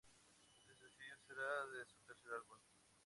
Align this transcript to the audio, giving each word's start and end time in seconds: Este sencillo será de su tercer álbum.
Este 0.55 0.73
sencillo 0.77 1.15
será 1.27 1.67
de 1.67 1.85
su 1.85 1.99
tercer 2.07 2.33
álbum. 2.33 2.57